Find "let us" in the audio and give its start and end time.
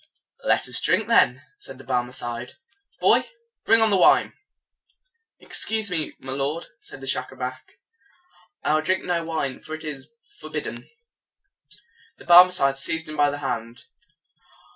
0.43-0.81